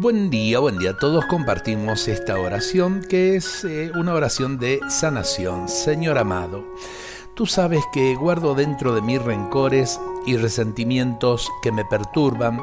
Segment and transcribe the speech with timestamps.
[0.00, 0.96] Buen día, buen día.
[0.96, 5.68] Todos compartimos esta oración que es eh, una oración de sanación.
[5.68, 6.64] Señor amado,
[7.34, 12.62] tú sabes que guardo dentro de mí rencores y resentimientos que me perturban,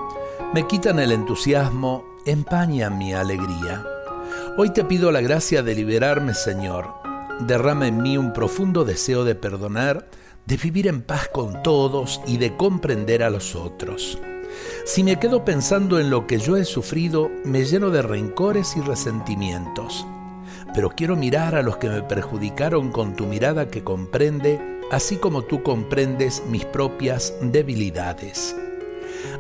[0.52, 3.86] me quitan el entusiasmo, empañan mi alegría.
[4.58, 6.88] Hoy te pido la gracia de liberarme, Señor.
[7.42, 10.10] Derrama en mí un profundo deseo de perdonar,
[10.48, 14.18] de vivir en paz con todos y de comprender a los otros.
[14.86, 18.82] Si me quedo pensando en lo que yo he sufrido, me lleno de rencores y
[18.82, 20.08] resentimientos.
[20.74, 25.44] Pero quiero mirar a los que me perjudicaron con tu mirada que comprende, así como
[25.44, 28.56] tú comprendes mis propias debilidades.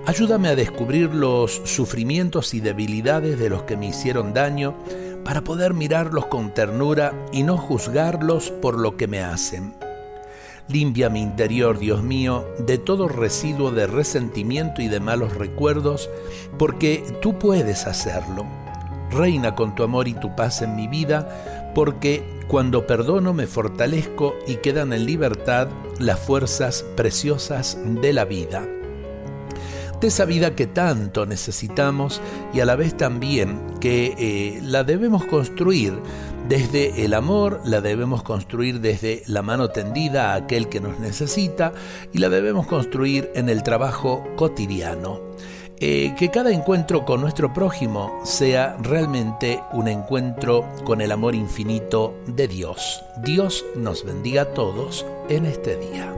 [0.05, 4.75] Ayúdame a descubrir los sufrimientos y debilidades de los que me hicieron daño
[5.23, 9.73] para poder mirarlos con ternura y no juzgarlos por lo que me hacen.
[10.69, 16.09] Limpia mi interior, Dios mío, de todo residuo de resentimiento y de malos recuerdos,
[16.59, 18.45] porque tú puedes hacerlo.
[19.09, 24.35] Reina con tu amor y tu paz en mi vida, porque cuando perdono me fortalezco
[24.45, 28.67] y quedan en libertad las fuerzas preciosas de la vida.
[29.99, 32.21] De esa vida que tanto necesitamos
[32.53, 35.93] y a la vez también que eh, la debemos construir
[36.47, 41.73] desde el amor, la debemos construir desde la mano tendida a aquel que nos necesita
[42.13, 45.19] y la debemos construir en el trabajo cotidiano.
[45.79, 52.15] Eh, que cada encuentro con nuestro prójimo sea realmente un encuentro con el amor infinito
[52.25, 53.03] de Dios.
[53.23, 56.11] Dios nos bendiga a todos en este día.